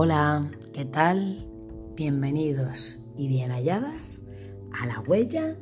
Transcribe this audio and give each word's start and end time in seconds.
Hola, 0.00 0.48
¿qué 0.72 0.84
tal? 0.84 1.44
Bienvenidos 1.96 3.04
y 3.16 3.26
bien 3.26 3.50
halladas 3.50 4.22
a 4.80 4.86
La 4.86 5.00
Huella 5.00 5.56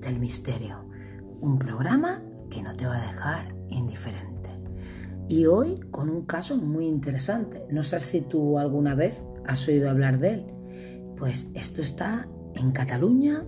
del 0.00 0.20
Misterio, 0.20 0.84
un 1.40 1.58
programa 1.58 2.22
que 2.50 2.62
no 2.62 2.72
te 2.72 2.86
va 2.86 2.98
a 2.98 3.06
dejar 3.08 3.52
indiferente. 3.68 4.50
Y 5.28 5.46
hoy 5.46 5.80
con 5.90 6.08
un 6.08 6.24
caso 6.24 6.56
muy 6.56 6.86
interesante. 6.86 7.66
No 7.68 7.82
sé 7.82 7.98
si 7.98 8.20
tú 8.20 8.58
alguna 8.58 8.94
vez 8.94 9.24
has 9.48 9.66
oído 9.66 9.90
hablar 9.90 10.20
de 10.20 10.34
él. 10.34 10.46
Pues 11.16 11.50
esto 11.54 11.82
está 11.82 12.28
en 12.54 12.70
Cataluña 12.70 13.44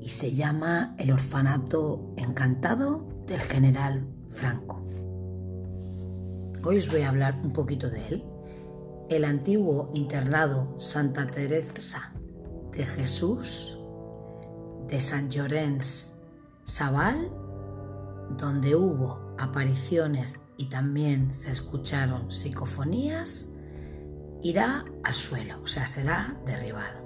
y 0.00 0.08
se 0.08 0.32
llama 0.32 0.96
El 0.96 1.12
Orfanato 1.12 2.10
Encantado 2.16 3.06
del 3.26 3.40
General 3.40 4.02
Franco. 4.30 4.82
Hoy 6.64 6.78
os 6.78 6.90
voy 6.90 7.02
a 7.02 7.10
hablar 7.10 7.38
un 7.44 7.52
poquito 7.52 7.90
de 7.90 8.08
él. 8.08 8.24
El 9.08 9.24
antiguo 9.26 9.90
internado 9.92 10.78
Santa 10.78 11.26
Teresa 11.26 12.14
de 12.72 12.86
Jesús 12.86 13.78
de 14.88 15.00
San 15.00 15.30
Llorenç 15.30 16.10
Sabal, 16.64 17.30
donde 18.38 18.74
hubo 18.74 19.34
apariciones 19.38 20.40
y 20.56 20.70
también 20.70 21.30
se 21.32 21.50
escucharon 21.50 22.30
psicofonías, 22.30 23.50
irá 24.42 24.84
al 25.02 25.14
suelo, 25.14 25.60
o 25.62 25.66
sea, 25.66 25.86
será 25.86 26.40
derribado. 26.46 27.04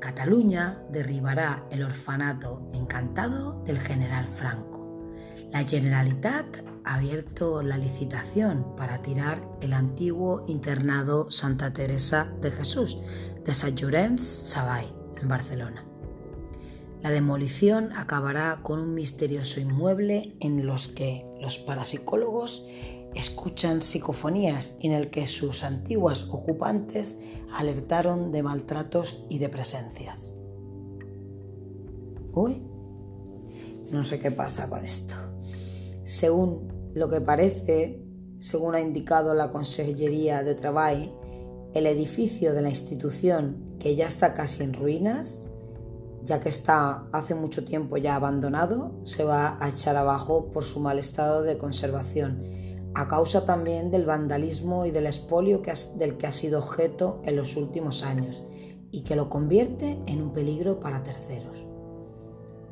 Cataluña 0.00 0.82
derribará 0.90 1.64
el 1.70 1.84
orfanato 1.84 2.68
encantado 2.74 3.62
del 3.64 3.78
general 3.78 4.26
Franco. 4.26 4.71
La 5.52 5.64
Generalitat 5.64 6.64
ha 6.84 6.94
abierto 6.94 7.62
la 7.62 7.76
licitación 7.76 8.74
para 8.74 9.02
tirar 9.02 9.46
el 9.60 9.74
antiguo 9.74 10.46
internado 10.48 11.30
Santa 11.30 11.74
Teresa 11.74 12.32
de 12.40 12.50
Jesús 12.50 12.96
de 13.44 13.52
Sant 13.52 13.78
Llorenç 13.78 14.20
Savall, 14.20 14.86
en 15.20 15.28
Barcelona. 15.28 15.84
La 17.02 17.10
demolición 17.10 17.92
acabará 17.92 18.60
con 18.62 18.80
un 18.80 18.94
misterioso 18.94 19.60
inmueble 19.60 20.34
en 20.40 20.64
los 20.64 20.88
que 20.88 21.22
los 21.38 21.58
parapsicólogos 21.58 22.66
escuchan 23.14 23.82
psicofonías 23.82 24.78
y 24.80 24.86
en 24.86 24.94
el 24.94 25.10
que 25.10 25.26
sus 25.26 25.64
antiguas 25.64 26.30
ocupantes 26.30 27.18
alertaron 27.52 28.32
de 28.32 28.42
maltratos 28.42 29.26
y 29.28 29.38
de 29.38 29.50
presencias. 29.50 30.34
Uy, 32.32 32.62
no 33.90 34.02
sé 34.02 34.18
qué 34.18 34.30
pasa 34.30 34.70
con 34.70 34.82
esto. 34.82 35.31
Según 36.04 36.90
lo 36.94 37.08
que 37.08 37.20
parece, 37.20 38.02
según 38.38 38.74
ha 38.74 38.80
indicado 38.80 39.34
la 39.34 39.50
Consellería 39.50 40.42
de 40.42 40.56
Trabajo, 40.56 41.20
el 41.74 41.86
edificio 41.86 42.54
de 42.54 42.62
la 42.62 42.70
institución, 42.70 43.76
que 43.78 43.94
ya 43.94 44.06
está 44.06 44.34
casi 44.34 44.64
en 44.64 44.74
ruinas, 44.74 45.48
ya 46.24 46.40
que 46.40 46.48
está 46.48 47.06
hace 47.12 47.36
mucho 47.36 47.64
tiempo 47.64 47.96
ya 47.96 48.16
abandonado, 48.16 48.92
se 49.04 49.22
va 49.22 49.58
a 49.60 49.68
echar 49.68 49.96
abajo 49.96 50.50
por 50.50 50.64
su 50.64 50.80
mal 50.80 50.98
estado 50.98 51.42
de 51.42 51.56
conservación, 51.56 52.42
a 52.94 53.06
causa 53.06 53.44
también 53.44 53.92
del 53.92 54.04
vandalismo 54.04 54.84
y 54.86 54.90
del 54.90 55.06
expolio 55.06 55.62
del 55.96 56.16
que 56.16 56.26
ha 56.26 56.32
sido 56.32 56.58
objeto 56.58 57.22
en 57.24 57.36
los 57.36 57.56
últimos 57.56 58.02
años 58.02 58.42
y 58.90 59.02
que 59.02 59.16
lo 59.16 59.30
convierte 59.30 59.98
en 60.06 60.20
un 60.20 60.32
peligro 60.32 60.80
para 60.80 61.04
terceros. 61.04 61.64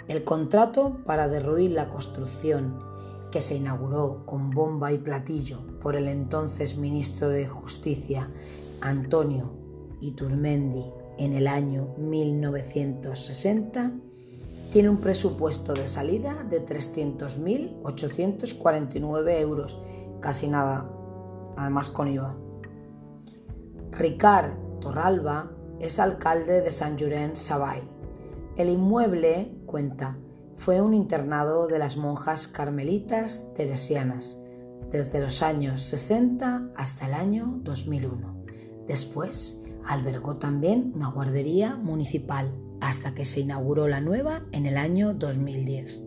El 0.08 0.24
contrato 0.24 0.98
para 1.04 1.28
derruir 1.28 1.70
la 1.70 1.88
construcción 1.88 2.89
que 3.30 3.40
se 3.40 3.56
inauguró 3.56 4.24
con 4.26 4.50
bomba 4.50 4.92
y 4.92 4.98
platillo 4.98 5.60
por 5.80 5.96
el 5.96 6.08
entonces 6.08 6.76
ministro 6.76 7.28
de 7.28 7.46
Justicia 7.46 8.28
Antonio 8.80 9.52
Iturmendi 10.00 10.86
en 11.18 11.34
el 11.34 11.46
año 11.46 11.94
1960, 11.98 13.92
tiene 14.72 14.88
un 14.88 14.96
presupuesto 14.98 15.74
de 15.74 15.86
salida 15.86 16.42
de 16.44 16.64
300.849 16.64 19.40
euros, 19.40 19.78
casi 20.20 20.48
nada, 20.48 20.90
además 21.56 21.90
con 21.90 22.08
IVA. 22.08 22.34
Ricard 23.92 24.52
Torralba 24.80 25.52
es 25.78 25.98
alcalde 25.98 26.62
de 26.62 26.72
San 26.72 26.96
Llorenç. 26.96 27.52
El 28.56 28.70
inmueble, 28.70 29.60
cuenta, 29.66 30.16
fue 30.60 30.82
un 30.82 30.92
internado 30.92 31.68
de 31.68 31.78
las 31.78 31.96
monjas 31.96 32.46
carmelitas 32.46 33.54
teresianas 33.54 34.42
desde 34.90 35.18
los 35.18 35.42
años 35.42 35.80
60 35.80 36.72
hasta 36.76 37.06
el 37.06 37.14
año 37.14 37.60
2001. 37.62 38.44
Después 38.86 39.62
albergó 39.86 40.36
también 40.36 40.92
una 40.94 41.08
guardería 41.08 41.76
municipal 41.76 42.52
hasta 42.82 43.14
que 43.14 43.24
se 43.24 43.40
inauguró 43.40 43.88
la 43.88 44.02
nueva 44.02 44.42
en 44.52 44.66
el 44.66 44.76
año 44.76 45.14
2010. 45.14 46.02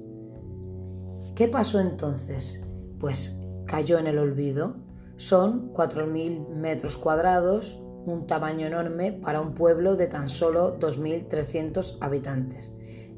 ¿Qué 1.35 1.47
pasó 1.47 1.79
entonces? 1.79 2.63
Pues 2.99 3.47
cayó 3.65 3.97
en 3.97 4.05
el 4.05 4.19
olvido. 4.19 4.75
Son 5.15 5.73
4.000 5.73 6.49
metros 6.49 6.95
cuadrados, 6.95 7.79
un 8.05 8.27
tamaño 8.27 8.67
enorme 8.67 9.13
para 9.13 9.41
un 9.41 9.55
pueblo 9.55 9.95
de 9.95 10.05
tan 10.05 10.29
solo 10.29 10.77
2.300 10.77 11.97
habitantes 12.01 12.71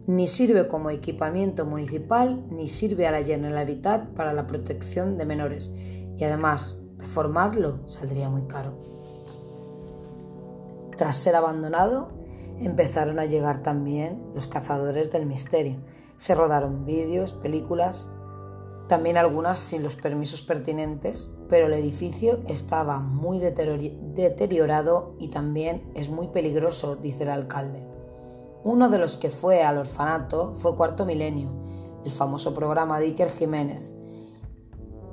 ni 0.07 0.27
sirve 0.27 0.67
como 0.67 0.89
equipamiento 0.89 1.65
municipal 1.65 2.45
ni 2.49 2.69
sirve 2.69 3.07
a 3.07 3.11
la 3.11 3.23
Generalitat 3.23 4.13
para 4.13 4.33
la 4.33 4.45
protección 4.45 5.17
de 5.17 5.25
menores 5.25 5.71
y 6.17 6.23
además 6.23 6.77
reformarlo 6.97 7.87
saldría 7.87 8.29
muy 8.29 8.43
caro. 8.43 8.77
Tras 10.95 11.17
ser 11.17 11.35
abandonado, 11.35 12.09
empezaron 12.59 13.19
a 13.19 13.25
llegar 13.25 13.63
también 13.63 14.23
los 14.33 14.47
cazadores 14.47 15.11
del 15.11 15.25
misterio. 15.25 15.83
Se 16.15 16.35
rodaron 16.35 16.85
vídeos, 16.85 17.33
películas, 17.33 18.09
también 18.87 19.17
algunas 19.17 19.59
sin 19.59 19.83
los 19.83 19.95
permisos 19.95 20.43
pertinentes, 20.43 21.35
pero 21.49 21.65
el 21.65 21.73
edificio 21.73 22.39
estaba 22.47 22.99
muy 22.99 23.39
deteriorado 23.39 25.15
y 25.19 25.29
también 25.29 25.91
es 25.95 26.09
muy 26.09 26.27
peligroso, 26.27 26.95
dice 26.95 27.23
el 27.23 27.31
alcalde. 27.31 27.94
Uno 28.65 28.89
de 28.89 28.97
los 28.97 29.15
que 29.15 29.29
fue 29.29 29.61
al 29.61 29.77
orfanato 29.77 30.55
fue 30.55 30.75
Cuarto 30.75 31.05
Milenio, 31.05 31.51
el 32.03 32.11
famoso 32.11 32.55
programa 32.55 32.97
de 32.97 33.05
Iker 33.05 33.29
Jiménez, 33.29 33.95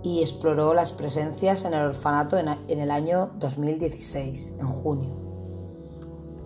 y 0.02 0.22
exploró 0.22 0.72
las 0.72 0.92
presencias 0.92 1.66
en 1.66 1.74
el 1.74 1.84
orfanato 1.84 2.38
en, 2.38 2.48
el 2.48 2.90
año 2.90 3.32
2016, 3.36 4.54
en 4.58 4.66
junio. 4.66 5.10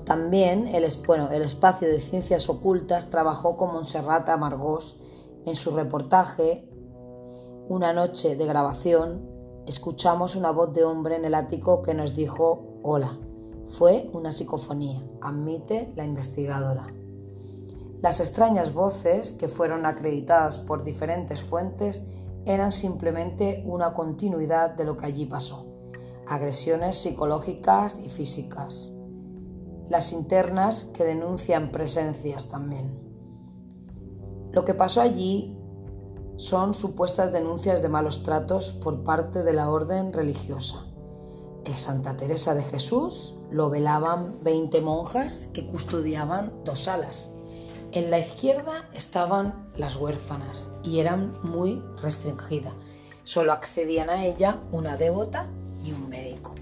También 0.05 0.67
el, 0.67 0.83
el 0.83 1.43
espacio 1.43 1.87
de 1.87 2.01
ciencias 2.01 2.49
ocultas 2.49 3.09
trabajó 3.09 3.57
con 3.57 3.73
Montserrat 3.73 4.29
Amargós 4.29 4.97
en 5.45 5.55
su 5.55 5.71
reportaje 5.71 6.69
Una 7.69 7.93
noche 7.93 8.35
de 8.35 8.47
grabación. 8.47 9.31
Escuchamos 9.69 10.35
una 10.35 10.51
voz 10.51 10.73
de 10.73 10.83
hombre 10.83 11.15
en 11.15 11.25
el 11.25 11.37
ático 11.37 11.83
que 11.83 11.95
nos 11.95 12.17
dijo 12.17 12.81
hola. 12.83 13.17
Fue 13.69 14.11
una 14.13 14.33
psicofonía, 14.33 15.03
admite 15.21 15.93
la 15.97 16.05
investigadora. 16.05 16.87
Las 18.01 18.21
extrañas 18.21 18.73
voces, 18.73 19.33
que 19.33 19.49
fueron 19.49 19.87
acreditadas 19.87 20.59
por 20.59 20.85
diferentes 20.85 21.43
fuentes, 21.43 22.05
eran 22.45 22.71
simplemente 22.71 23.65
una 23.67 23.93
continuidad 23.93 24.71
de 24.77 24.85
lo 24.85 24.97
que 24.97 25.07
allí 25.07 25.27
pasó. 25.27 25.67
Agresiones 26.27 26.97
psicológicas 26.99 28.01
y 28.05 28.09
físicas. 28.09 28.93
Las 29.89 30.13
internas 30.13 30.85
que 30.85 31.05
denuncian 31.05 31.73
presencias 31.73 32.49
también. 32.49 33.01
Lo 34.53 34.65
que 34.65 34.75
pasó 34.75 35.01
allí 35.01 35.59
son 36.37 36.75
supuestas 36.75 37.33
denuncias 37.33 37.83
de 37.83 37.89
malos 37.89 38.23
tratos 38.23 38.73
por 38.73 39.03
parte 39.03 39.43
de 39.43 39.53
la 39.53 39.71
orden 39.71 40.13
religiosa. 40.13 40.87
El 41.67 41.75
Santa 41.75 42.17
Teresa 42.17 42.55
de 42.55 42.63
Jesús 42.63 43.35
lo 43.51 43.69
velaban 43.69 44.43
20 44.43 44.81
monjas 44.81 45.49
que 45.53 45.67
custodiaban 45.67 46.53
dos 46.65 46.81
salas 46.85 47.31
en 47.97 48.11
la 48.11 48.19
izquierda 48.19 48.89
estaban 48.93 49.71
las 49.77 49.97
huérfanas 49.97 50.71
y 50.83 50.99
eran 50.99 51.35
muy 51.43 51.83
restringidas. 52.03 52.75
Solo 53.25 53.53
accedían 53.53 54.11
a 54.11 54.25
ella 54.25 54.61
una 54.71 54.99
devota 54.99 55.47
y 55.83 55.93
un 55.93 56.09
médico. 56.11 56.55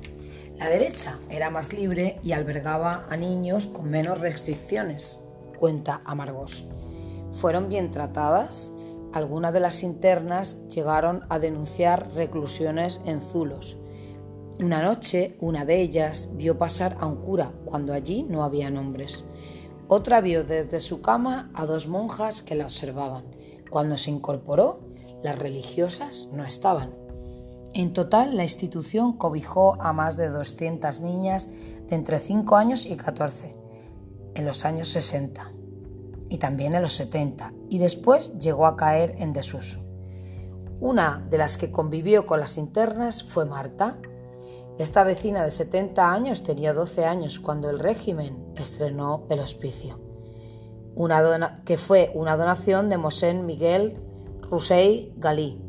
La 0.59 0.69
derecha 0.69 1.19
era 1.29 1.51
más 1.51 1.73
libre 1.73 2.21
y 2.23 2.33
albergaba 2.33 3.07
a 3.11 3.17
niños 3.17 3.67
con 3.67 3.91
menos 3.91 4.21
restricciones, 4.21 5.19
cuenta 5.59 6.03
Amargos. 6.05 6.67
Fueron 7.33 7.69
bien 7.69 7.91
tratadas. 7.91 8.71
Algunas 9.13 9.53
de 9.53 9.61
las 9.61 9.83
internas 9.83 10.59
llegaron 10.69 11.25
a 11.31 11.41
denunciar 11.41 12.13
reclusiones 12.15 13.01
en 13.07 13.21
zulos. 13.21 13.77
Una 14.61 14.83
noche, 14.83 15.37
una 15.41 15.65
de 15.65 15.81
ellas 15.81 16.29
vio 16.35 16.57
pasar 16.59 16.97
a 17.01 17.07
un 17.07 17.17
cura 17.17 17.53
cuando 17.65 17.93
allí 17.93 18.23
no 18.23 18.45
había 18.45 18.71
nombres. 18.71 19.25
Otra 19.89 20.21
vio 20.21 20.45
desde 20.45 20.81
su 20.81 21.03
cama 21.03 21.51
a 21.55 21.67
dos 21.67 21.89
monjas 21.89 22.43
que 22.43 22.55
la 22.55 22.65
observaban. 22.65 23.25
Cuando 23.71 23.97
se 23.97 24.11
incorporó, 24.11 24.81
las 25.23 25.39
religiosas 25.39 26.29
no 26.33 26.45
estaban. 26.45 26.95
En 27.75 27.93
total, 27.93 28.37
la 28.37 28.45
institución 28.45 29.15
cobijó 29.15 29.77
a 29.83 29.93
más 29.93 30.17
de 30.17 30.29
200 30.29 31.01
niñas 31.01 31.49
de 31.89 31.97
entre 31.97 32.19
5 32.19 32.55
años 32.55 32.87
y 32.87 32.97
14 32.97 33.57
en 34.37 34.47
los 34.47 34.65
años 34.65 34.89
60 34.91 35.51
y 36.29 36.39
también 36.39 36.75
en 36.75 36.83
los 36.83 36.93
70 36.95 37.53
y 37.71 37.79
después 37.79 38.33
llegó 38.39 38.67
a 38.67 38.77
caer 38.77 39.17
en 39.19 39.33
desuso. 39.33 39.81
Una 40.81 41.27
de 41.31 41.39
las 41.39 41.57
que 41.57 41.71
convivió 41.71 42.27
con 42.27 42.41
las 42.41 42.57
internas 42.59 43.25
fue 43.25 43.45
Marta. 43.47 43.99
Esta 44.79 45.05
vecina 45.05 45.45
de 45.45 45.53
70 45.53 46.13
años 46.13 46.43
tenía 46.43 46.75
12 46.75 47.05
años 47.05 47.39
cuando 47.39 47.71
el 47.71 47.79
régimen 47.79 48.53
estrenó 48.57 49.25
el 49.31 49.39
hospicio, 49.39 50.01
una 50.97 51.63
que 51.65 51.77
fue 51.77 52.11
una 52.13 52.37
donación 52.37 52.89
de 52.89 52.99
Mosén 52.99 53.47
Miguel 53.47 53.97
Rousseil 54.43 55.15
Galí, 55.17 55.63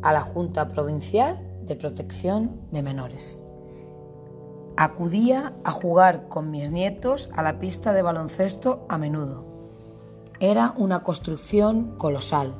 a 0.00 0.14
la 0.14 0.22
Junta 0.22 0.68
Provincial 0.68 1.38
de 1.66 1.76
Protección 1.76 2.62
de 2.70 2.82
Menores. 2.82 3.42
Acudía 4.78 5.52
a 5.62 5.70
jugar 5.70 6.28
con 6.28 6.50
mis 6.50 6.70
nietos 6.70 7.28
a 7.34 7.42
la 7.42 7.58
pista 7.58 7.92
de 7.92 8.00
baloncesto 8.00 8.86
a 8.88 8.96
menudo. 8.96 9.44
Era 10.40 10.72
una 10.78 11.02
construcción 11.02 11.94
colosal. 11.98 12.54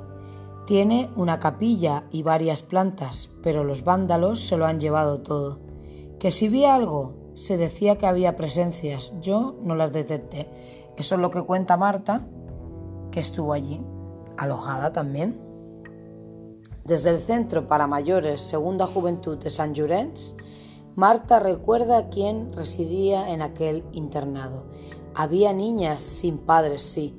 Tiene 0.67 1.09
una 1.17 1.41
capilla 1.41 2.05
y 2.13 2.23
varias 2.23 2.63
plantas, 2.63 3.31
pero 3.43 3.65
los 3.65 3.83
vándalos 3.83 4.41
se 4.41 4.59
lo 4.59 4.67
han 4.67 4.79
llevado 4.79 5.23
todo. 5.23 5.70
Que 6.21 6.31
si 6.31 6.49
vi 6.49 6.67
algo, 6.67 7.15
se 7.35 7.57
decía 7.57 7.97
que 7.97 8.07
había 8.07 8.37
presencias. 8.37 9.15
Yo 9.21 9.57
no 9.63 9.75
las 9.75 9.93
detecté. 9.93 10.49
Eso 10.97 11.15
es 11.15 11.21
lo 11.21 11.31
que 11.31 11.43
cuenta 11.43 11.79
Marta, 11.79 12.27
que 13.11 13.21
estuvo 13.21 13.55
allí, 13.55 13.81
alojada 14.37 14.93
también. 14.93 15.41
Desde 16.85 17.11
el 17.11 17.21
Centro 17.21 17.67
para 17.67 17.87
Mayores 17.87 18.43
Segunda 18.43 18.87
Juventud 18.87 19.39
de 19.39 19.49
San 19.49 19.75
Llorenç, 19.75 20.35
Marta 20.95 21.41
recuerda 21.41 22.11
quién 22.11 22.53
residía 22.53 23.33
en 23.33 23.41
aquel 23.41 23.85
internado. 23.93 24.67
Había 25.15 25.55
niñas 25.55 26.03
sin 26.03 26.37
padres, 26.37 26.83
sí, 26.83 27.19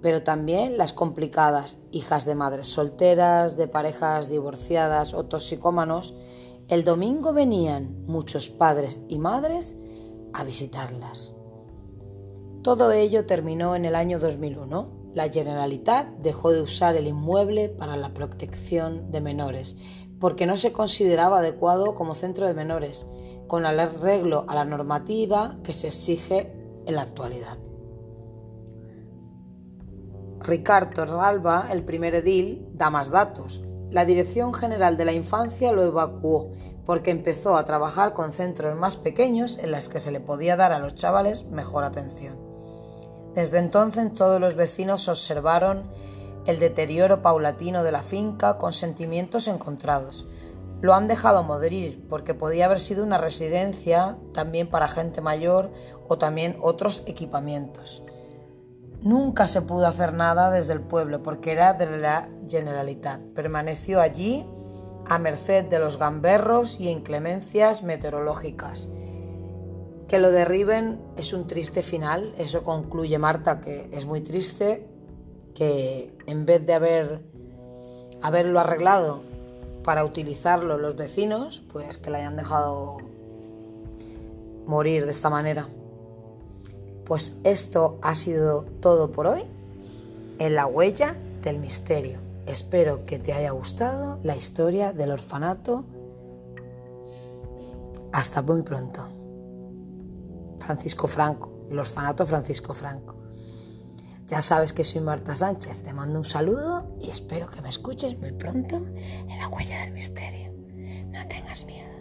pero 0.00 0.22
también 0.22 0.78
las 0.78 0.92
complicadas, 0.92 1.78
hijas 1.90 2.24
de 2.24 2.34
madres 2.34 2.68
solteras, 2.68 3.56
de 3.56 3.68
parejas 3.68 4.30
divorciadas 4.30 5.12
o 5.12 5.24
toxicómanos. 5.26 6.14
El 6.68 6.84
domingo 6.84 7.32
venían 7.32 8.04
muchos 8.06 8.50
padres 8.50 9.00
y 9.08 9.18
madres 9.18 9.76
a 10.32 10.44
visitarlas. 10.44 11.34
Todo 12.62 12.92
ello 12.92 13.26
terminó 13.26 13.76
en 13.76 13.84
el 13.84 13.94
año 13.94 14.18
2001 14.18 15.04
la 15.14 15.28
Generalitat 15.28 16.08
dejó 16.18 16.50
de 16.50 16.60
usar 16.60 16.96
el 16.96 17.06
inmueble 17.06 17.68
para 17.68 17.96
la 17.96 18.12
protección 18.12 19.12
de 19.12 19.20
menores, 19.20 19.76
porque 20.18 20.44
no 20.44 20.56
se 20.56 20.72
consideraba 20.72 21.38
adecuado 21.38 21.94
como 21.94 22.16
centro 22.16 22.48
de 22.48 22.54
menores, 22.54 23.06
con 23.46 23.64
arreglo 23.64 24.44
a 24.48 24.56
la 24.56 24.64
normativa 24.64 25.58
que 25.62 25.72
se 25.72 25.88
exige 25.88 26.52
en 26.84 26.94
la 26.96 27.02
actualidad. 27.02 27.58
Ricardo 30.40 31.06
Ralba, 31.06 31.68
el 31.70 31.84
primer 31.84 32.16
edil, 32.16 32.68
da 32.72 32.90
más 32.90 33.10
datos. 33.10 33.62
La 33.94 34.04
Dirección 34.04 34.52
General 34.52 34.96
de 34.96 35.04
la 35.04 35.12
Infancia 35.12 35.70
lo 35.70 35.84
evacuó 35.84 36.50
porque 36.84 37.12
empezó 37.12 37.56
a 37.56 37.64
trabajar 37.64 38.12
con 38.12 38.32
centros 38.32 38.76
más 38.76 38.96
pequeños 38.96 39.56
en 39.58 39.70
los 39.70 39.88
que 39.88 40.00
se 40.00 40.10
le 40.10 40.18
podía 40.18 40.56
dar 40.56 40.72
a 40.72 40.80
los 40.80 40.96
chavales 40.96 41.44
mejor 41.44 41.84
atención. 41.84 42.34
Desde 43.36 43.60
entonces 43.60 44.12
todos 44.12 44.40
los 44.40 44.56
vecinos 44.56 45.06
observaron 45.06 45.92
el 46.44 46.58
deterioro 46.58 47.22
paulatino 47.22 47.84
de 47.84 47.92
la 47.92 48.02
finca 48.02 48.58
con 48.58 48.72
sentimientos 48.72 49.46
encontrados. 49.46 50.26
Lo 50.80 50.92
han 50.92 51.06
dejado 51.06 51.44
morir 51.44 52.04
porque 52.08 52.34
podía 52.34 52.64
haber 52.64 52.80
sido 52.80 53.04
una 53.04 53.18
residencia 53.18 54.18
también 54.32 54.68
para 54.68 54.88
gente 54.88 55.20
mayor 55.20 55.70
o 56.08 56.18
también 56.18 56.58
otros 56.60 57.04
equipamientos. 57.06 58.02
Nunca 59.04 59.46
se 59.46 59.60
pudo 59.60 59.86
hacer 59.86 60.14
nada 60.14 60.50
desde 60.50 60.72
el 60.72 60.80
pueblo 60.80 61.22
porque 61.22 61.52
era 61.52 61.74
de 61.74 61.98
la 61.98 62.30
Generalitat. 62.48 63.20
Permaneció 63.34 64.00
allí 64.00 64.46
a 65.06 65.18
merced 65.18 65.66
de 65.66 65.78
los 65.78 65.98
gamberros 65.98 66.80
y 66.80 66.88
inclemencias 66.88 67.82
meteorológicas. 67.82 68.88
Que 70.08 70.18
lo 70.18 70.30
derriben 70.30 71.02
es 71.18 71.34
un 71.34 71.46
triste 71.46 71.82
final, 71.82 72.34
eso 72.38 72.62
concluye 72.62 73.18
Marta, 73.18 73.60
que 73.60 73.90
es 73.92 74.06
muy 74.06 74.22
triste, 74.22 74.88
que 75.54 76.16
en 76.26 76.46
vez 76.46 76.64
de 76.64 76.72
haber, 76.72 77.20
haberlo 78.22 78.58
arreglado 78.58 79.22
para 79.84 80.06
utilizarlo 80.06 80.78
los 80.78 80.96
vecinos, 80.96 81.62
pues 81.70 81.98
que 81.98 82.08
la 82.08 82.18
hayan 82.18 82.36
dejado 82.36 82.96
morir 84.64 85.04
de 85.04 85.12
esta 85.12 85.28
manera. 85.28 85.68
Pues 87.04 87.38
esto 87.44 87.98
ha 88.02 88.14
sido 88.14 88.64
todo 88.80 89.12
por 89.12 89.26
hoy 89.26 89.42
en 90.38 90.54
la 90.54 90.66
huella 90.66 91.16
del 91.42 91.58
misterio. 91.58 92.18
Espero 92.46 93.06
que 93.06 93.18
te 93.18 93.32
haya 93.32 93.50
gustado 93.50 94.18
la 94.22 94.36
historia 94.36 94.92
del 94.92 95.12
orfanato. 95.12 95.84
Hasta 98.12 98.42
muy 98.42 98.62
pronto. 98.62 99.08
Francisco 100.58 101.06
Franco, 101.06 101.66
el 101.70 101.78
orfanato 101.78 102.24
Francisco 102.24 102.72
Franco. 102.72 103.16
Ya 104.26 104.40
sabes 104.40 104.72
que 104.72 104.84
soy 104.84 105.02
Marta 105.02 105.36
Sánchez, 105.36 105.82
te 105.82 105.92
mando 105.92 106.18
un 106.18 106.24
saludo 106.24 106.96
y 107.00 107.10
espero 107.10 107.48
que 107.50 107.60
me 107.60 107.68
escuches 107.68 108.18
muy 108.18 108.32
pronto 108.32 108.76
en 108.76 109.38
la 109.38 109.48
huella 109.48 109.80
del 109.82 109.92
misterio. 109.92 110.50
No 111.08 111.28
tengas 111.28 111.66
miedo. 111.66 111.93